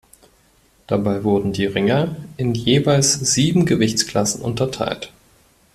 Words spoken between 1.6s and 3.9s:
Ringer in jeweils sieben